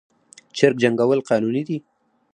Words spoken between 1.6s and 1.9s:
دي؟